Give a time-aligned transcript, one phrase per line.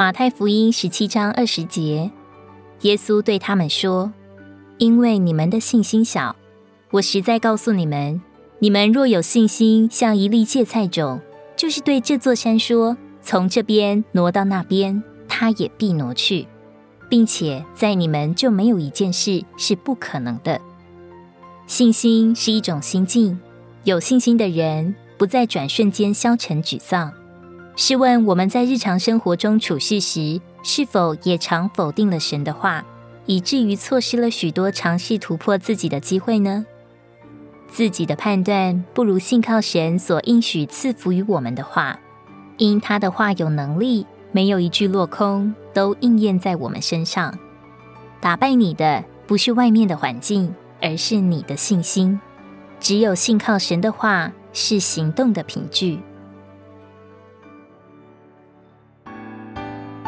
[0.00, 2.10] 马太福音十七章二十节，
[2.80, 4.10] 耶稣对他们说
[4.80, 6.34] ：“因为你们的信心小，
[6.92, 8.18] 我实在告诉你们，
[8.60, 11.20] 你们若有信心，像一粒芥菜种，
[11.54, 16.48] 就是对这座山说：从这边挪到那边，它也必挪去，
[17.10, 20.58] 并且在你们就没有一件事是不可能的。
[21.66, 23.38] 信心是一种心境，
[23.84, 27.12] 有信心的人不在转瞬间消沉沮丧。”
[27.80, 32.84] 试问我们在日常生活中处事时，是否也常否定了神的话，
[33.24, 36.66] 以至于错失了许多尝试突破自己的机会呢？
[37.68, 41.98] 自己的判断不如信靠神所应许赐福于我们的话，
[42.58, 47.34] 因他的话有能力，没有一句落空，都应验在我们身上。
[48.20, 52.20] 打败你的不是外面的环境，而是你的信心。
[52.78, 55.98] 只有信靠神的话，是行动的凭据。